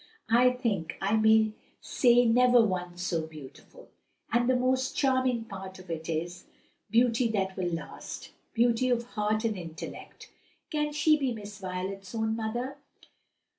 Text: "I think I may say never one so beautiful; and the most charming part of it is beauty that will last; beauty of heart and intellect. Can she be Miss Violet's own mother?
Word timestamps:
"I 0.31 0.49
think 0.49 0.95
I 0.99 1.15
may 1.15 1.51
say 1.79 2.25
never 2.25 2.59
one 2.59 2.97
so 2.97 3.27
beautiful; 3.27 3.89
and 4.33 4.49
the 4.49 4.55
most 4.55 4.97
charming 4.97 5.45
part 5.45 5.77
of 5.77 5.91
it 5.91 6.09
is 6.09 6.45
beauty 6.89 7.27
that 7.33 7.55
will 7.55 7.69
last; 7.69 8.31
beauty 8.55 8.89
of 8.89 9.03
heart 9.03 9.45
and 9.45 9.55
intellect. 9.55 10.31
Can 10.71 10.91
she 10.91 11.17
be 11.19 11.31
Miss 11.33 11.59
Violet's 11.59 12.15
own 12.15 12.35
mother? 12.35 12.79